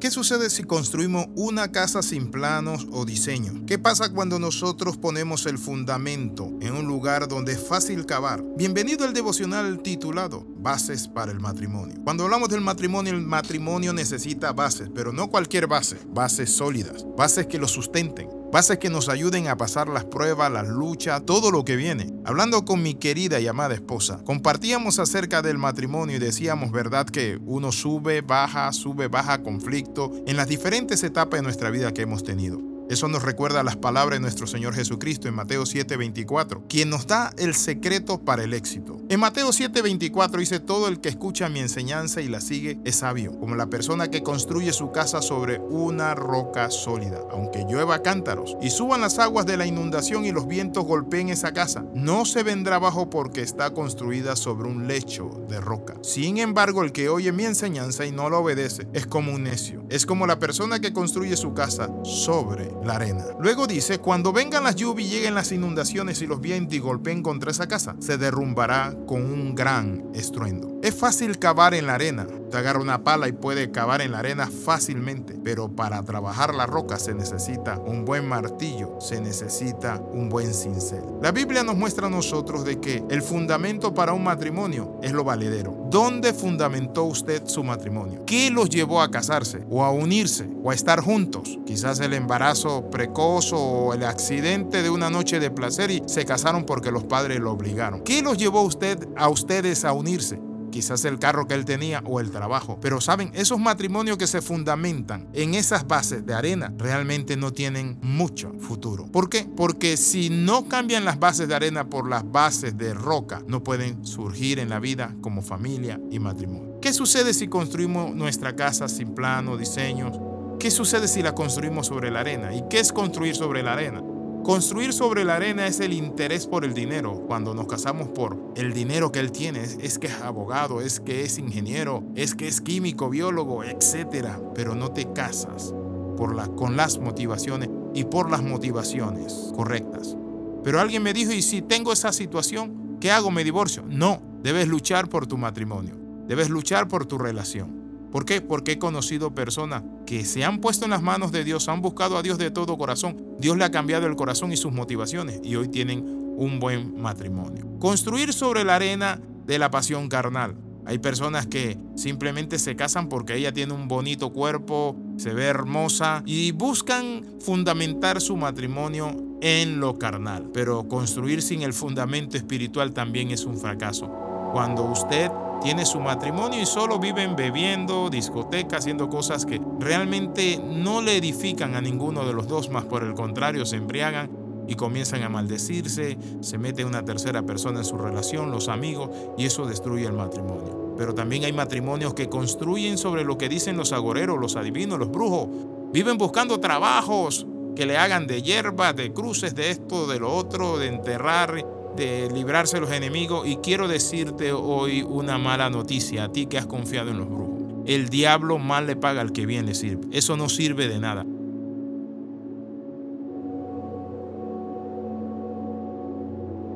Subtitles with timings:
[0.00, 3.64] ¿Qué sucede si construimos una casa sin planos o diseño?
[3.66, 8.44] ¿Qué pasa cuando nosotros ponemos el fundamento en un lugar donde es fácil cavar?
[8.56, 11.96] Bienvenido al devocional titulado Bases para el matrimonio.
[12.04, 17.46] Cuando hablamos del matrimonio, el matrimonio necesita bases, pero no cualquier base, bases sólidas, bases
[17.46, 21.64] que lo sustenten bases que nos ayuden a pasar las pruebas, las luchas, todo lo
[21.64, 22.14] que viene.
[22.24, 27.04] Hablando con mi querida y amada esposa, compartíamos acerca del matrimonio y decíamos, ¿verdad?
[27.04, 32.02] Que uno sube, baja, sube, baja, conflicto en las diferentes etapas de nuestra vida que
[32.02, 32.73] hemos tenido.
[32.90, 37.32] Eso nos recuerda las palabras de nuestro Señor Jesucristo en Mateo 7:24, quien nos da
[37.38, 38.98] el secreto para el éxito.
[39.08, 43.38] En Mateo 7:24 dice, todo el que escucha mi enseñanza y la sigue es sabio,
[43.38, 47.20] como la persona que construye su casa sobre una roca sólida.
[47.30, 51.52] Aunque llueva cántaros y suban las aguas de la inundación y los vientos golpeen esa
[51.52, 55.94] casa, no se vendrá abajo porque está construida sobre un lecho de roca.
[56.02, 59.84] Sin embargo, el que oye mi enseñanza y no la obedece es como un necio.
[59.88, 63.24] Es como la persona que construye su casa sobre la arena.
[63.40, 67.22] Luego dice, cuando vengan las lluvias y lleguen las inundaciones y los vientos y golpeen
[67.22, 70.73] contra esa casa, se derrumbará con un gran estruendo.
[70.84, 72.26] Es fácil cavar en la arena.
[72.50, 76.66] Te agarra una pala y puede cavar en la arena fácilmente, pero para trabajar la
[76.66, 81.02] roca se necesita un buen martillo, se necesita un buen cincel.
[81.22, 85.24] La Biblia nos muestra a nosotros de que el fundamento para un matrimonio es lo
[85.24, 85.74] valedero.
[85.90, 88.22] ¿Dónde fundamentó usted su matrimonio?
[88.26, 91.58] ¿Qué los llevó a casarse o a unirse o a estar juntos?
[91.64, 96.66] Quizás el embarazo precoz o el accidente de una noche de placer y se casaron
[96.66, 98.02] porque los padres lo obligaron.
[98.02, 100.38] ¿Qué los llevó usted a ustedes a unirse?
[100.74, 102.80] Quizás el carro que él tenía o el trabajo.
[102.80, 107.96] Pero saben, esos matrimonios que se fundamentan en esas bases de arena realmente no tienen
[108.02, 109.06] mucho futuro.
[109.06, 109.46] ¿Por qué?
[109.56, 114.04] Porque si no cambian las bases de arena por las bases de roca, no pueden
[114.04, 116.80] surgir en la vida como familia y matrimonio.
[116.82, 120.18] ¿Qué sucede si construimos nuestra casa sin plano, diseños?
[120.58, 122.52] ¿Qué sucede si la construimos sobre la arena?
[122.52, 124.02] ¿Y qué es construir sobre la arena?
[124.44, 127.24] Construir sobre la arena es el interés por el dinero.
[127.26, 131.22] Cuando nos casamos por el dinero que él tiene, es, que es abogado, es que
[131.22, 134.28] es ingeniero, es que es químico, biólogo, etc.
[134.54, 135.72] Pero no te casas
[136.18, 140.14] por la, con las motivaciones y por las motivaciones correctas.
[140.62, 143.30] Pero alguien me dijo, ¿y si tengo esa situación, qué hago?
[143.30, 143.82] ¿Me divorcio?
[143.88, 145.96] No, debes luchar por tu matrimonio,
[146.28, 147.83] debes luchar por tu relación.
[148.14, 148.40] ¿Por qué?
[148.40, 152.16] Porque he conocido personas que se han puesto en las manos de Dios, han buscado
[152.16, 153.20] a Dios de todo corazón.
[153.40, 156.04] Dios le ha cambiado el corazón y sus motivaciones y hoy tienen
[156.36, 157.66] un buen matrimonio.
[157.80, 160.54] Construir sobre la arena de la pasión carnal.
[160.86, 166.22] Hay personas que simplemente se casan porque ella tiene un bonito cuerpo, se ve hermosa
[166.24, 169.10] y buscan fundamentar su matrimonio
[169.40, 170.52] en lo carnal.
[170.54, 174.08] Pero construir sin el fundamento espiritual también es un fracaso.
[174.52, 175.32] Cuando usted
[175.62, 181.74] tiene su matrimonio y solo viven bebiendo, discoteca, haciendo cosas que realmente no le edifican
[181.74, 184.30] a ninguno de los dos, más por el contrario se embriagan
[184.66, 189.46] y comienzan a maldecirse, se mete una tercera persona en su relación, los amigos, y
[189.46, 190.94] eso destruye el matrimonio.
[190.96, 195.10] Pero también hay matrimonios que construyen sobre lo que dicen los agoreros, los adivinos, los
[195.10, 195.48] brujos.
[195.92, 200.78] Viven buscando trabajos que le hagan de hierba, de cruces, de esto, de lo otro,
[200.78, 201.64] de enterrar
[201.96, 206.58] de librarse de los enemigos y quiero decirte hoy una mala noticia a ti que
[206.58, 207.54] has confiado en los brujos.
[207.86, 210.06] El diablo mal le paga al que bien le sirve.
[210.12, 211.26] Eso no sirve de nada.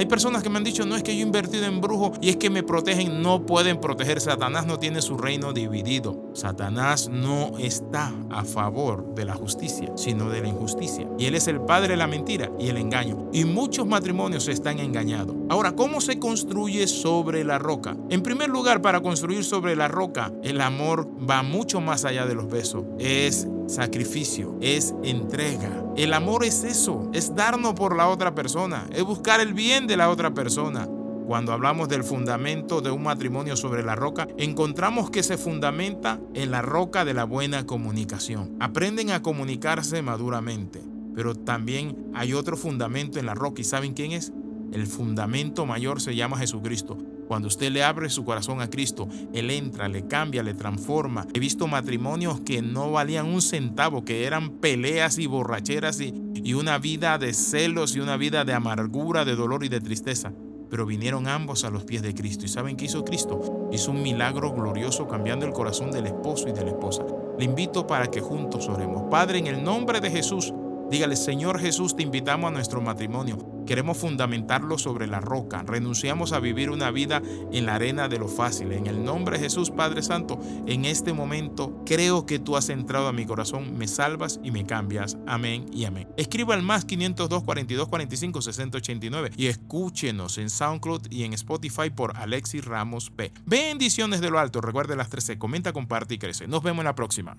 [0.00, 2.30] Hay personas que me han dicho, no es que yo he invertido en brujo y
[2.30, 3.20] es que me protegen.
[3.20, 4.18] No pueden proteger.
[4.18, 6.30] Satanás no tiene su reino dividido.
[6.32, 11.06] Satanás no está a favor de la justicia, sino de la injusticia.
[11.18, 13.28] Y él es el padre de la mentira y el engaño.
[13.30, 15.36] Y muchos matrimonios están engañados.
[15.50, 17.94] Ahora, ¿cómo se construye sobre la roca?
[18.08, 22.34] En primer lugar, para construir sobre la roca, el amor va mucho más allá de
[22.34, 22.84] los besos.
[22.98, 25.84] Es sacrificio, es entrega.
[25.96, 29.96] El amor es eso, es darnos por la otra persona, es buscar el bien de
[29.96, 30.88] la otra persona.
[31.26, 36.50] Cuando hablamos del fundamento de un matrimonio sobre la roca, encontramos que se fundamenta en
[36.50, 38.56] la roca de la buena comunicación.
[38.58, 40.82] Aprenden a comunicarse maduramente,
[41.14, 44.32] pero también hay otro fundamento en la roca y ¿saben quién es?
[44.72, 46.98] El fundamento mayor se llama Jesucristo.
[47.30, 51.28] Cuando usted le abre su corazón a Cristo, Él entra, le cambia, le transforma.
[51.32, 56.78] He visto matrimonios que no valían un centavo, que eran peleas y borracheras y, una
[56.78, 60.32] vida de celos y una vida de amargura, de dolor y de tristeza.
[60.70, 62.46] Pero vinieron ambos a los pies de Cristo.
[62.46, 63.68] ¿Y saben qué hizo Cristo?
[63.70, 67.04] Hizo un milagro glorioso cambiando el corazón del esposo y de la esposa.
[67.38, 69.08] Le invito para que juntos oremos.
[69.08, 70.52] Padre, en el nombre de Jesús,
[70.90, 73.36] dígale, Señor Jesús, te invitamos a nuestro matrimonio
[73.70, 75.62] Queremos fundamentarlo sobre la roca.
[75.62, 77.22] Renunciamos a vivir una vida
[77.52, 78.72] en la arena de lo fácil.
[78.72, 83.06] En el nombre de Jesús, Padre Santo, en este momento creo que tú has entrado
[83.06, 85.18] a mi corazón, me salvas y me cambias.
[85.24, 86.08] Amén y amén.
[86.16, 91.90] Escriba al más 502 42 45 60 89 y escúchenos en SoundCloud y en Spotify
[91.90, 93.32] por Alexis Ramos P.
[93.46, 94.60] Bendiciones de lo alto.
[94.60, 95.38] Recuerde las 13.
[95.38, 96.48] Comenta, comparte y crece.
[96.48, 97.36] Nos vemos en la próxima.